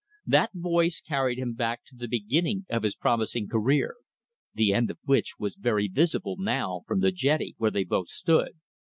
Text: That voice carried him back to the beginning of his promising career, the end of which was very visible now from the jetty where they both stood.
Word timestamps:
That 0.25 0.49
voice 0.55 0.99
carried 0.99 1.37
him 1.37 1.53
back 1.53 1.83
to 1.85 1.95
the 1.95 2.07
beginning 2.07 2.65
of 2.71 2.81
his 2.81 2.95
promising 2.95 3.47
career, 3.47 3.97
the 4.51 4.73
end 4.73 4.89
of 4.89 4.97
which 5.03 5.35
was 5.37 5.53
very 5.55 5.87
visible 5.87 6.37
now 6.39 6.81
from 6.87 7.01
the 7.01 7.11
jetty 7.11 7.53
where 7.59 7.69
they 7.69 7.83
both 7.83 8.07
stood. 8.07 8.53